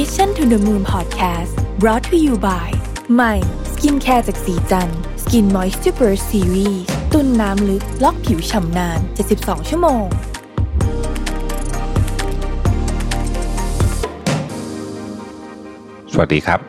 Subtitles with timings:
[0.00, 2.68] Mission to the Moon Podcast brought to you by
[3.14, 3.34] ใหม่
[3.72, 4.88] skincare จากศรีจัน
[5.22, 6.82] ทร์ Skin Moisture Burst Series
[7.12, 9.00] ตุนน้ำลึกล็อกผิวฉ่ำนาน
[9.34, 10.06] 72 ชั่วโมง
[16.12, 16.60] สวัสดีครับ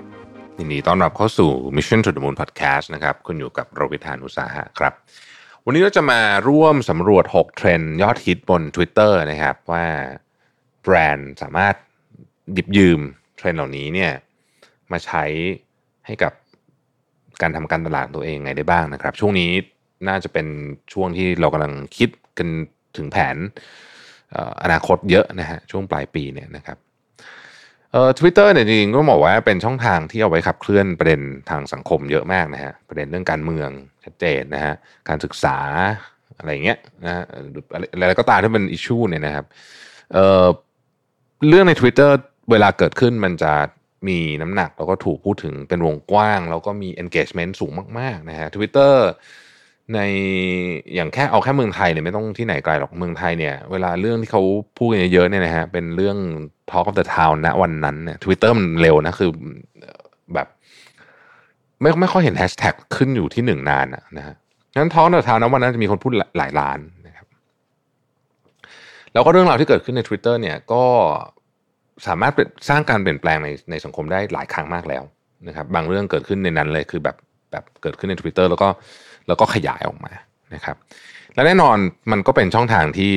[0.60, 4.94] ยินดีต้อนรับเข้าสู่ Mission to the Moon Podcast นะครับคุณอยู่กับรวิศ หาญอุตสาหะครับ
[5.66, 9.86] วันนี้เราจะมาร่วมสำรวจ 6 เทรนด์ยอดฮิตบน Twitter นะครับว่า
[10.82, 11.76] แบรนด์สามารถ
[12.54, 13.02] หยิบยืม
[13.38, 14.12] เทรนด์เหล่านี้เนี่ย
[14.92, 15.24] มาใช้
[16.08, 16.34] ให้กับ
[17.42, 19.52] การทำการตลาดตัวเองไงได้บ้างนะครับ ช่วงนี้
[20.08, 20.48] น่าจะเป็น
[20.94, 22.48] ช่วงที่เรากำลังคิดกัน
[22.98, 23.38] ถึงแผน
[24.64, 26.78] อนาคตเยอะนะฮะช่วงปลายปีเนี่ยนะครับ
[27.92, 33.70] เอ่อทวิตเตอร์เนี่ยจริงๆก็บอกว่าเป็นช่องทางที่เอาไว้ขับเคลื่อนประเด็นทางสังคมเยอะมากนะฮะประเด็นเรื่องการเมือง
[34.04, 34.74] ชัดเจนนะฮะ
[35.10, 35.58] การศึกษา
[36.38, 37.24] อะไรเงี้ยนะฮะ
[37.74, 39.46] อะไรอะไรก็ตามที่เป็นอิชชูเนี่ยนะครับ
[40.14, 40.46] เอ่อ
[41.48, 42.12] เรื่องใน Twitter
[42.52, 43.54] เวลาเกิดขึ้นมันจะ
[44.08, 48.96] มีน้ำหนักแล้วก็ถูกพูดถึงเป็นวงกว้าง แล้วก็มี engagement สูงมากๆนะฮะ Twitter
[49.94, 50.00] ใน
[50.96, 54.42] อย่างแค่เอาแค่เมืองไทยเนี่ยไม่ต้องที่ไหนไกลหรอกเมืองไทยเนี่ยเวลาเรื่องที่เขา
[54.78, 56.18] พูดกันเยอะๆเนี่ยนะฮะเป็นเรื่อง
[56.72, 59.32] Talk of the Town ณวันนั้นเนี่ยทวิตเตอร์มันเร็วนะคือ
[60.34, 60.48] แบบ
[61.82, 64.36] ไม่ไม่ค่อยเห็นแฮชแท็กขึ้นอยู่ที่หนึ่งนานนะฮะ
[64.76, 67.28] งั้น Talk of the Town ณวันนั้นจะมีคนพูดหลายล้านนะครับ
[69.14, 70.84] แล้วก็เรื่องราวที่เกิดขึ้นใน Twitter เนี่ยก็
[72.08, 72.34] สามารถ
[72.70, 75.04] สร้างการเปลี่ยนแปลงในในสังคมได้หลายครั้งมากแล้ว
[75.48, 77.16] นะครับบางเรื่องเกิดขึ้นในนั้นเลยคือแบบ
[77.52, 78.68] แบบเกิดขึ้นใน Twitter แล้วก็
[79.28, 80.14] แล้วก็ขยายออกมา
[80.56, 80.76] นะครับ
[81.34, 81.78] และแน่นอน
[82.12, 83.12] มันก็เป็นช่องทางที่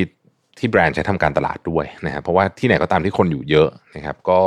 [0.58, 4.40] ที่แบรนด์ใช้ทำการตลาดด้วยนะครับเพราะว่าที่ไหนก็ตามที่คนอยู่เยอะนะครับก็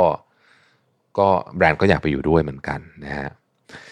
[1.18, 3.30] ก็แบรนด์ก็อยากไปอยู่ด้วยเหมือนกันนะฮะ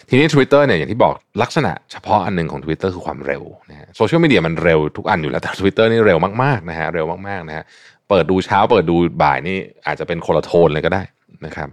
[0.09, 7.65] ทีนี้ Twitter เนี่ยอย่างที่บอกลักษณะเฉพาะอันหนึ่งของ Twitter คือความเร็วนะฮะโซเชียลมีเดียมันเร็วทุกอันอยู่แล้วแต่ Twitter นี่เร็วมากๆนะฮะเร็วมากๆนะฮะ
[8.11, 11.03] เปิดดูเช้า เปิดดูบ่ายนี่อาจจะเป็นคนละโทนเลยก็ได้
[11.47, 11.69] นะครับ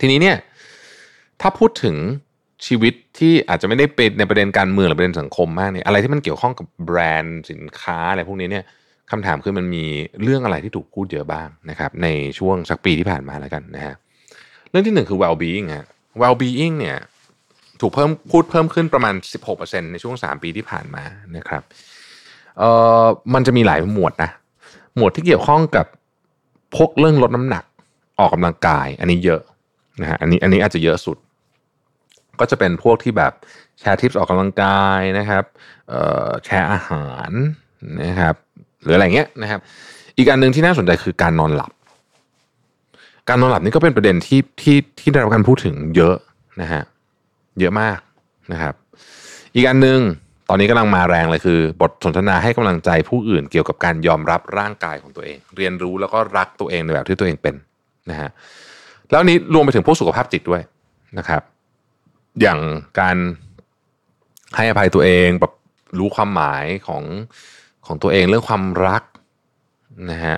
[0.00, 0.36] ทีนี้เนี่ย
[1.40, 1.96] ถ้าพูดถึง
[2.66, 8.64] ชีวิตที่อาจจะไม่ได้เป็นในประเด็นการเมืองหรือประเด็นสังคมมากเนี่ยอะไรที่มันเกี่ยวข้องกับแบรนด์สินค้าอะไรพวกนี้เนี่ย
[9.10, 9.84] คำถามคือมันมี
[10.22, 13.94] เรื่องอะไรที่ถูกพูดเยอะบ้างนะครับ ในช่วงสักปีที่ผ่านมาแล้วกันนะฮะ
[14.70, 15.86] เรื่องที่หนึ่งคือ well being ฮะ
[16.20, 16.96] well being เนี่ย
[17.80, 19.14] ถูกเพิ่มพูดเพิ่มขึ้นประมาณ
[19.54, 21.04] 16%ในช่วง 3 ปีที่ผ่านมา
[21.36, 21.62] นะครับ
[22.58, 22.70] เอ่
[23.02, 23.04] อ
[23.34, 24.30] มันจะมีหลายหมวดนะ
[24.98, 25.86] หมวดที่เกี่ยวข้องกับ
[26.76, 27.64] พกเรื่องลดน้ำหนัก
[28.18, 29.42] ออกกำลังกาย อันนี้เยอะ
[30.00, 31.16] นะฮะอันนี้อันนี้อาจจะเยอะสุด
[32.40, 33.32] ก็จะเป็นพวกที่แบบ
[33.78, 35.44] แชร์ทิปออกกำลังกายนะครับ
[36.44, 37.30] แชร์อาหาร
[38.02, 38.34] นะครับ
[38.82, 39.60] หรืออะไรเงี้ยนะครับ
[40.18, 41.70] อีกอันหนึ่งที่น่าสนใจคือการนอนหลับ
[43.28, 46.16] การนอนหลับนี่ก็เป็นประเด็นที่ที่ที่ได้รับการพูดถึงเยอะ
[46.60, 46.82] นะฮะ
[47.60, 47.98] เยอะมาก
[48.52, 48.74] นะครับ
[49.54, 50.00] อีกอันหนึ่ง
[50.48, 57.54] ตอนนี้กำลังมาแรงเลยคือ บทสนทนาให้กำลังใจผู้อื่นเกี่ยวกับการยอมรับร่างกายของตัวเอง เรียนรู้แล้วก็รักตัวเองในแบบที่ตัวเองเป็น
[58.10, 58.30] นะฮะ
[59.10, 60.62] แล้วนี้รวมไปถึงพวกสุขภาพจิตด้วย
[61.18, 61.42] นะครับ
[62.40, 62.58] อย่าง
[63.00, 63.16] การ
[64.56, 65.52] ให้อภัยตัวเองแบบ
[65.98, 67.02] รู้ความหมายของ
[67.86, 69.02] ของตัวเองเรื่องความรัก
[70.10, 70.36] นะฮะ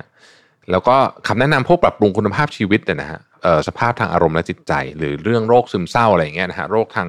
[0.71, 0.97] แล้วก็
[1.27, 3.21] คำแนะนำพวกปรับปรุงคุณภาพชีวิตเนี่ยนะฮะ
[3.69, 7.09] สภาพทางอารมณ์และจิตใจ หรือเรื่องโรคซึมเศร้าอะไรอย่างเงี้ยนะฮะโรคทาง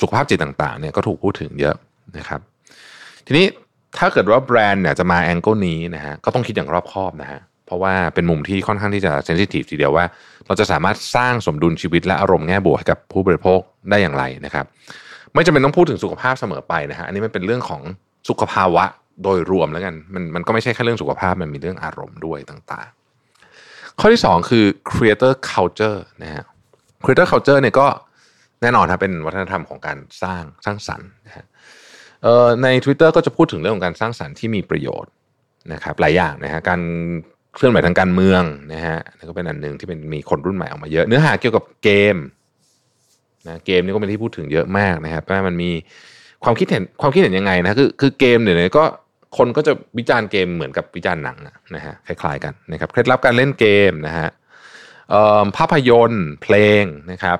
[0.00, 1.76] สุขภาพจิตต่างๆเนี่ยก็ถูกพูดถึงเยอะ
[2.18, 2.40] นะครับ
[3.26, 3.46] ทีนี้
[3.98, 10.04] ถ้าเกิดว่าแบรนด์เนี่ยจะมาแองเกิลนี้นะฮะก็ต้องคิดอย่างรอบคอบนะฮะเพราะว่าเป็นมุมที่ค่อนข้างที่จะเซนซิทีฟทีเดียวว่า
[10.46, 13.60] เราจะสามารถสร้างสมดุลชีวิตและอารมณ์แง่บวกให้กับผู้บริโภค
[13.90, 14.64] ได้อย่างไรนะครับ
[15.34, 17.82] ไม่จำเป็นต้องพูดถึงสุขภาพเสมอไปนะฮะอันนี้มันเป็นเรื่องของ
[18.28, 18.84] สุขภาวะ
[19.22, 26.44] โดยรวมแล้วกันมันมันก็ไม่ใช่แค่เรื่องสุขภาพมันมีเรื่องอารมณ์ด้วยต่างๆ ข้อที่ 2 คือ creator culture นะฮะ
[27.04, 27.86] creator culture เนี่ยก็
[28.62, 31.44] แน่นอนครับเป็นวัฒนธรรมของการสร้างสร้างสรรค์นะฮะ
[32.62, 35.12] ใน Twitter ก็จะพูดถึงเรื่องของการสร้างสรรค์ที่มีประโยชน์
[35.72, 36.80] นะครับหลายอย่างนะฮะการ
[37.54, 42.16] เคลื่อนไหวทางการเมืองนะฮะนี่ก็เป็นอันหนึ่งที่เป็นมีคนรุ่นใหม่ออกมาเยอะ เนื้อหาเกี่ยวกับเกม
[43.46, 45.70] นะเกมนี่ก็เป็นที่พูดถึงเยอะมากนะครับว่ามันมี
[46.44, 48.84] ความคิดเห็นความคิดเห็นยังไงนะคือคือเกมเดี๋ยวนี้ก็
[49.36, 51.38] คนก็จะวิจารณ์เกมเหมือนกับวิจารณ์หนัง
[51.74, 54.28] นะฮะคล้ายๆกันนะครับเคล็ดลับการเล่นเกมนะฮะ
[55.56, 57.38] ภาพยนตร์เพลงนะครับ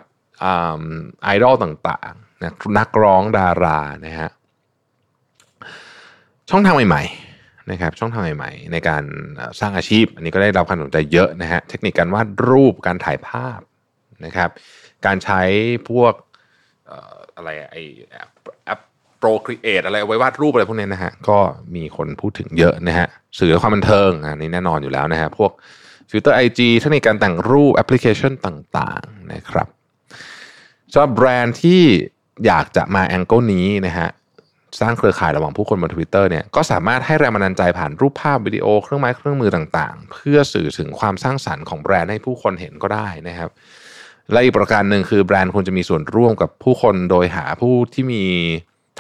[1.22, 4.31] ไอดอลต่างๆนะนักร้องดารานะฮะ
[6.50, 9.04] ช่องทางใหม่ๆนะครับช่องทางใหม่ๆ ในการ
[9.60, 13.60] สร้างอาชีพ อันนี้ก็ได้รับความสนใจเยอะนะฮะเทคนิคการวาดรูปการถ่ายภาพ
[14.25, 14.50] นะครับ
[15.06, 15.42] การใช้
[15.90, 16.14] พวก
[17.36, 17.76] อะไรไอ
[18.64, 18.81] แอป
[19.19, 21.38] Procreate อะไรไว้วาดรูปอะไรพวกนี้นะฮะก็
[21.75, 23.08] มีคนพูดถึงเยอะนะฮะ
[23.38, 25.52] สื่อความบันเทิงอันนี้แน่นอนอยู่แล้วนะฮะพวก
[26.11, 29.69] filter IG เทคนิคการแต่งรูปแอปพลิเคชันต่างๆนะครับ
[30.92, 31.82] สำหรับแบรนด์ที่
[32.46, 34.08] อยากจะมา angle นี้นะฮะ
[34.81, 43.50] สร้างเครือข่ายระหว่างผู้คนบน Twitter เนี่ยก็สามารถให้แรงบันดาลใจผ่านรูปภาพวิดีโอเครื่องไม้เครื่องมือต่างๆ เพื่อสื่อถึงความสร้างสรรค์ของแบรนด์ให้ผู้คนเห็นก็ได้นะครับ
[44.32, 48.22] และอีกประการหนึ่งคือแบรนด์ควรจะมีส่วนร่วมกับผู้คนโดยหาผู้ที่มี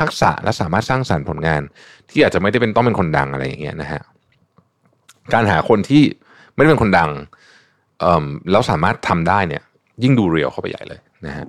[0.00, 1.62] ทักษะและสามารถสร้างสรรค์ผลงาน
[2.10, 4.00] ที่อาจจะไม่ได้เป็นต้องเป็นคนดังอะไรอย่างเงี้ยนะฮะ
[5.32, 6.02] การหาคนที่
[6.54, 7.10] ไม่ได้เป็นคนดัง
[8.50, 9.62] แล้วสามารถทำได้เนี่ย
[10.02, 11.46] ยิ่งดู real เข้าไปใหญ่เลยนะฮะ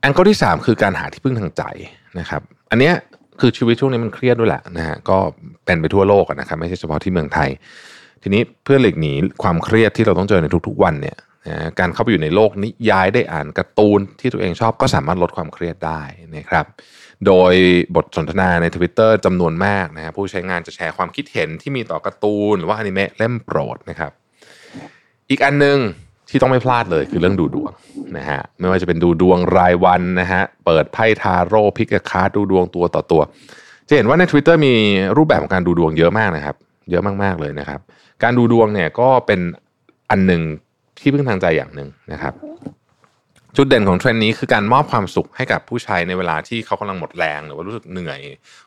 [0.00, 1.62] angle ที่ 3 คือการหาที่พึ่งทางใจ
[2.18, 2.94] นะครับ อันเนี้ย
[3.40, 5.18] คือชีวิตช่วงนี้มันเครียดด้วยแหละนะฮะก็
[5.64, 7.48] เป็นไปทั่วโลกนะครับ ไม่ใช่เฉพาะที่เมืองไทย
[8.22, 9.12] ทีนี้เพื่อหลีกหนี
[9.42, 11.16] ความเครียดที่เราต้องเจอในทุกๆวันเนี่ย
[11.48, 16.02] นะการเข้าไปอยู่ในโลกนิยายได้อ่านการ์ตูนที่ตัวเองชอบก็สามารถลดความเครียดได้
[16.36, 16.66] นะครับ
[17.26, 17.54] โดย
[17.96, 24.12] บทสนทนาใน Twitter จำนวนมากนะฮะผู้ใช้งานจะแชร์ความคิดเห็นที่มีต่อการ์ตูน หรือว่าอนิเมะเล่มโปรดนะครับ
[25.30, 25.78] อีกอันนึง
[26.30, 27.72] ที่ต้องไม่พลาดเลยคือเรื่องดูดวง
[28.16, 33.22] นะฮะไม่ว่าจะเป็นดูดวงรายวันนะฮะเปิดไพ่ทาโรต์ pick a card ดูดวงตัวต่อตัว
[33.88, 34.74] จะเห็นว่าใน Twitter มี
[35.16, 36.56] รูปแบบของการดูดวงเยอะมากนะครับ
[36.90, 37.80] เยอะมากๆเลยนะครับ
[38.22, 39.40] การดูดวงเนี่ยก็เป็น
[40.10, 40.42] อันหนึ่ง
[40.98, 42.34] ที่พึ่งทางใจอย่างหนึ่งนะครับ
[43.56, 48.20] จุดเด่นของเทรนด์นี้คือการมอบความสุขให้กับผู้ใช้ในเวลาที่เขากำลังหมดแรง หรือว่ารู้สึกเหนื่อย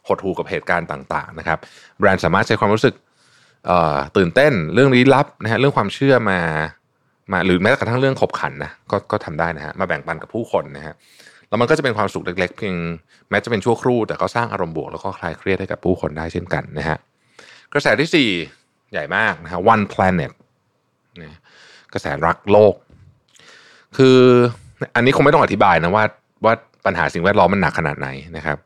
[0.07, 1.57] หดหู่กับเหตุการณ์ต่าง ๆ นะครับ
[1.99, 2.93] แบรนด์สามารถใช้ความรู้สึก
[4.17, 6.39] ตื่นเต้นเรื่องลี้ลับนะฮะเรื่องความเชื่อมา
[7.31, 10.93] มาหรือแม้กระทั่งเรื่องขบขันนะก็ก็ทำได้นะฮะมาแบ่งปันกับผู้คนนะฮะ
[11.49, 12.75] แล้วมันก็จะเป็นความสุขเล็กๆเพียง
[13.29, 16.97] แม้จะเป็นชั่วครู่ แต่ก็สร้างอารมณ์บวกแล้วก็คลายเครียดให้กับผู้คนได้เช่นกันนะฮะ
[17.73, 20.31] กระแสที่ 4 ใหญ่มากนะฮะ one planet
[21.21, 21.39] นะ
[21.93, 22.73] กระแสรักโลก
[23.97, 24.17] คือ
[24.95, 26.03] อันนี้คงไม่ต้องอธิบายนะว่า
[26.45, 26.53] ว่า
[26.85, 28.57] ปัญหาสิ่งแวดล้อมมันหนักขนาดไหนนะครับ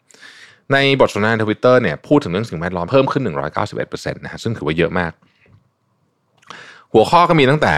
[0.74, 3.24] ในบทสนทนาทวิตเตอร์เนี่ยพูดถึงเรื่องสิ่งแวดล้อมเพิ่มขึ้น
[3.68, 5.12] 191%นะฮะซึ่งถือว่าเยอะมาก
[6.94, 7.76] หัวข้อก็มีตั้งแต่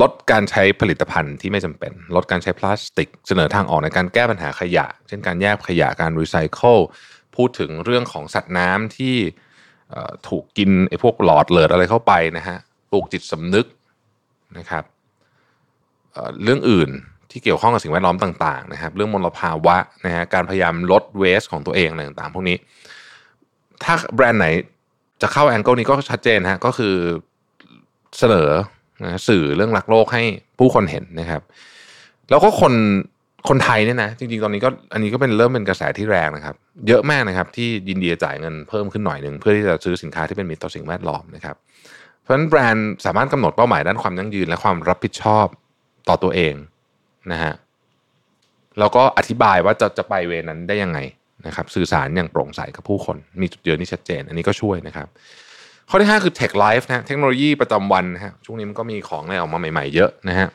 [0.00, 6.76] ลดการใช้ผลิตภัณฑ์ที่ไม่จำเป็น ลดการใช้พลาสติก เสนอทางออกในการแก้ปัญหาขยะ เช่นการแยกขยะการรีไซเคิล
[7.36, 9.16] พูดถึงเรื่องของสัตว์น้ำที่
[10.28, 12.58] ถูกกินไอ้พวกหลอดเลือดอะไรเข้าไปนะฮะ
[12.90, 13.66] ปลูกจิตสำนึก
[14.58, 14.84] นะครับ
[16.42, 16.90] เรื่องอื่น
[17.30, 22.56] ที่เกี่ยวข้องกับสิ่งแวดล้อมต่างๆนะครับ เรื่องมลภาวะนะฮะการพยายามลดเวสของตัวเองอะไรต่างๆ พวกนี้
[23.82, 24.46] ถ้าแบรนด์ไหน
[25.22, 26.94] จะเข้าแองเกิลนี้ก็ชัดเจนฮะก็คือ
[28.18, 28.48] เสนอ
[29.04, 30.22] นะสื่อเรื่องรักโลกให้
[30.58, 31.42] ผู้คนเห็นนะครับ
[32.30, 32.74] แล้วก็คน
[33.48, 36.54] คนไทยเนี่ยนะจริงๆตอนนี้ก็อันนี้ก็เป็นเริ่มเป็นกระแสที่แรงนะครับ
[36.88, 41.56] เยอะมากนะครับ ที่ยินดีจะจ่ายเงินเพิ่มขึ้นหน่อยหนึ่งเพื่อที่จะซื้อสินค้าที่เป็นมิตรต่อสิ่งแวดล้อมนะครับ
[42.20, 45.46] เพราะฉะนั้นแบรนด์สามารถกำหนดเป้าหมายด้านความยั่งยืน และความรับผิดชอบ
[46.08, 46.54] ต่อตัวเอง
[47.32, 47.52] นะฮะ
[48.78, 50.98] แล้วก็อธิบายว่าจะจะไปเวนั้นได้ยังไง
[51.46, 55.08] นะครับ สื่อสารอย่างโปร่งใสกับผู้คน มีจุดยืนที่ชัดเจน อันนี้ก็ช่วยนะครับ
[55.92, 60.48] ข้อที่ 5 คือ Tech Life นะเทคโนโลยีประจำวันนะฮะช่วงนี้มันก็มีของอะไรออกมาใหม่ๆเยอะนะฮะ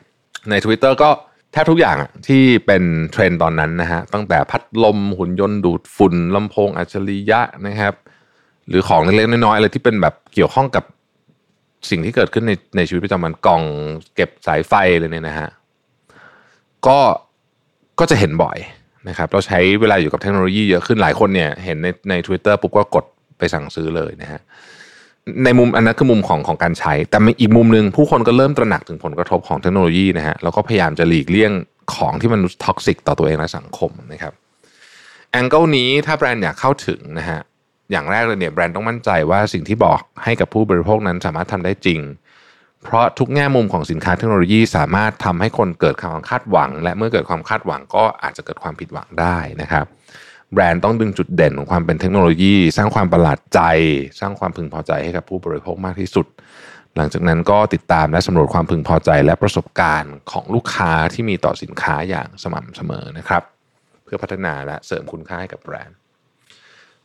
[0.50, 1.10] ใน Twitter ก็
[1.52, 1.96] แทบทุกอย่าง
[2.28, 7.94] ที่เป็นเทรนด์ตอนนั้นนะฮะตั้งแต่พัดลมหุ่นยนต์ดูดฝุ่นลำโพงอัจฉริยะนะครับ
[8.68, 10.84] หรือของเล็กๆน้อยๆอะไรที่เป็นแบบเกี่ยวข้องกับ
[11.90, 13.62] สิ่งที่เกิดขึ้นในในชีวิตประจำวันกล่อง
[14.14, 15.48] เก็บสายไฟเลยเนี่ยนะฮะ
[16.86, 16.98] ก็
[18.00, 18.58] ก็จะเห็นบ่อย
[19.08, 23.04] นะครับเราใช้เวลาอยู่กับเทคโนโลยีเยอะขึ้นหลายคนเนี่ยเห็นในใน Twitter ปุ๊บก็กด
[23.38, 24.40] ไปสั่งซื้อเลยนะฮะ
[25.44, 31.52] ในมุมอันนั้นคือมุมของของการใช้ แต่อีกมุมหนึ่งผู้คนก็เริ่มตระหนักถึงผลกระทบของเทคโนโลยีนะฮะแล้วก็พยายามจะหลีกเลี่ยง
[31.94, 34.32] ของที่มัน toxic ต่อตัวเองและสังคมนะครับ
[35.32, 37.40] แองเกิลนี้ถ้าแบรนด์อยากเข้าถึงนะฮะ
[37.90, 42.00] อย่างแรกเลยเนี่ยแบรนด์ต้องมั่นใจว่าสิ่งที่บอกให้กับผู้บริโภคนั้นสามารถทำได้จริง
[42.82, 49.86] เพราะทุกแง่มุมของสินค้าเทคโนโลยีสามารถทำให้คนเกิดความคาดหวัง และเมื่อเกิดความคาดหวังก็อาจจะเกิดความผิดหวังได้นะครับ
[50.52, 53.60] แบรนด์ต้องดึงจุดเด่นของความเป็นเทคโนโลยี สร้างความประหลาดใจ
[54.20, 56.26] สร้างความพึงพอใจให้กับผู้บริโภคมากที่สุด
[56.96, 63.42] หลังจากนั้นก็ติดตามและสำรวจความพึงพอใจและประสบการณ์ของลูกค้าที่มีต่อสินค้าอย่างสม่ำเสมอนะครับ
[64.04, 65.96] เพื่อพัฒนาและเสริมคุณค่าให้กับแบรนด์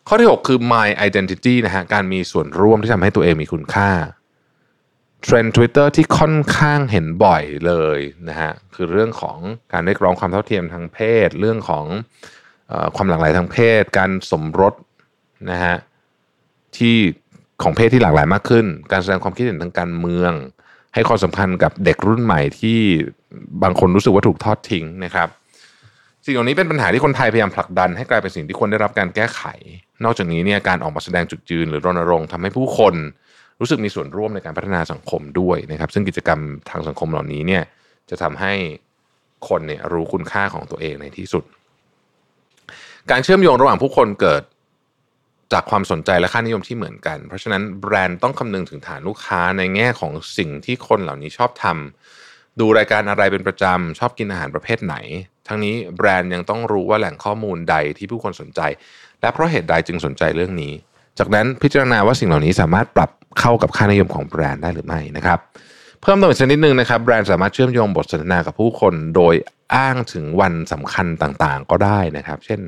[0.07, 3.89] ข้อที่ 6 คือ my identity นะฮะการมีส่วนร่วมที่ทำให้ตัวเองมีคุณค่า
[5.23, 9.37] เทรนด์ Twitter ที่ค่อนข้างเห็นบ่อยเลยนะฮะคือเรื่องของ
[9.73, 11.85] การเรียกร้องความเท่าเทียมทางเพศ เรื่องของ
[12.95, 14.73] ความหลากหลายทางเพศ การสมรส
[15.51, 15.75] นะฮะ
[16.77, 16.95] ที่
[17.63, 20.31] ของเพศที่หลากหลายมากขึ้น การแสดงความคิดเห็นทางการเมือง
[20.93, 22.79] ให้ความสำคัญกับเด็กรุ่นใหม่ที่
[23.63, 25.27] บางคนรู้สึกว่าถูกทอดทิ้งนะครับ
[26.25, 29.43] สิ่งเหล่านี้เป็นปัญหาที่คนไทยพยายามผลักดัน ให้กลายเป็นสิ่งที่คนได้รับการแก้ไข
[30.03, 32.95] นอกจากนี้เนี่ยการออกมาแสดงจุดยืนหรือรณรงค์ทำให้ผู้คน
[33.59, 37.63] รู้สึกมีส่วนร่วมในการพัฒนาสังคมด้วยนะครับ ซึ่งกิจกรรมทางสังคมเหล่านี้เนี่ย
[38.09, 38.53] จะทำให้
[39.47, 41.43] คนเนี่ยรู้คุณค่าของตัวเองในที่สุด
[43.09, 44.43] การเชื่อมโยงระหว่างผู้คนเกิด
[45.53, 54.95] จากความสนใจและค่านิยมที่เหมือนกัน เพราะฉะนั้นแบรนด์ต้องคำนึงถึงฐานลูกค้าในแง่ของสิ่งที่คนเหล่านี้ชอบทำดูรายการอะไรเป็นประจำชอบกินอาหารประเภทไหน
[55.47, 58.61] ทั้งนี้แบรนด์ยังต้องรู้ว่าแหล่งข้อมูลใดที่ผู้คนสนใจ
[59.21, 60.73] และเพราะเหตุใดจึงสนใจเรื่องนี้
[61.19, 65.39] จากนั้นพิจารณาว่าสิ่งเหล่านี้สามารถปรับเข้ากับค่านิยมของแบรนด์ได้หรือไม่นะครับ
[66.01, 69.35] เพิ่มเติมอีกนิดนึงนะครับแบรนด์สามารถเชื่อมโยงบทสนทนากับผู้คนโดย
[69.75, 72.61] อ้างถึงวันสำคัญต่างๆ ก็ได้นะครับ เช่น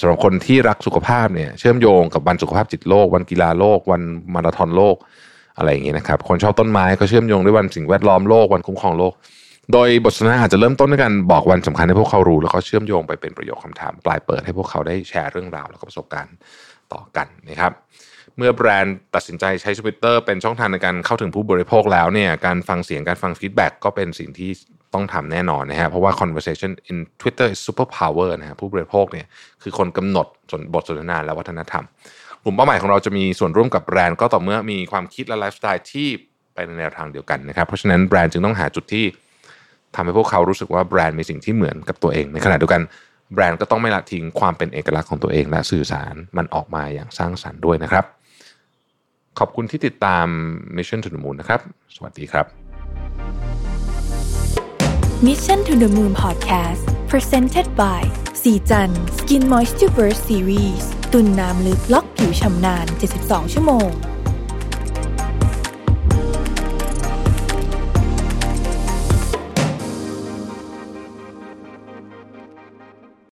[0.00, 4.02] สำหรับคนที่รักสุขภาพเนี่ยเชื่อมโยงกับวันสุขภาพจิตโลก วันกีฬาโลก วัน
[4.34, 4.96] มาราธอนโลก
[5.58, 9.12] อะไรอย่างเงี้ยนะครับ คนชอบต้นไม้ก็เชื่อมโยงด้วยวันสิ่งแวดล้อมโลกวันคุ้มครองโลก
[9.72, 16.34] โดยบทสนทนาอาจจะเริ่มต้นด้วยการบอกวันสำคัญให้พวกเขารู้ แล้วก็เชื่อมโยงไปเป็นประโยคคำถาม ปลายเปิดให้พวกเขาได้แชร์เรื่องราวแล้วก็ประสบการณ์
[16.92, 17.72] ต่อกันนะครับ
[18.38, 24.50] เมื่อแบรนด์ตัดสินใจใช้ Twitter เป็นช่องทางในการเข้าถึงผู้บริโภคแล้วเนี่ยการฟังเสียงการฟัง feedback ก็เป็นสิ่งที่
[24.94, 29.26] ต้องทำแน่นอนนะฮะเพราะว่า conversation in Twitter is super power นะฮะผู้บริโภคเนี่ย
[29.62, 30.26] คือคนกำหนด
[30.74, 31.84] บทสนทนาและวัฒนธรรม
[32.42, 36.08] กลุ่มเป้าหมายของเราจะมีส่วนร่วมกับแบรนด์ก็ต่อเมื่อมีความคิดและไลฟ์สไตล์ที่
[36.54, 39.04] ไปในแนวทางเดียวกันนะครับเพราะฉะนั้นแบรนด์จึงต้องหาจุดที่
[39.94, 42.82] ทำให้พวกเขารู้สึกว่าแบรนด์มีสิ่งที่เหมือนกับตัวเอง ในขณะเดียวกัน
[43.34, 48.04] แบรนด์ก็ต้องไม่ละทิ้งความเป็นเอกลักษณ์ของตัวเองและสื่อสารมันออกมาอย่างสร้างสรรค์ด้วยนะครับ
[49.38, 50.26] ขอบคุณที่ติดตาม
[50.76, 51.60] Mission to the Moon นะครับ
[51.96, 52.46] สวัสดีครับ
[55.26, 58.02] Mission to the Moon Podcast Presented by
[58.42, 62.86] สีจัน Skin Moisture Burst Series ตุนน้ำลึกล็อกผิวชำนาน
[63.20, 63.88] 72 ชั่วโมง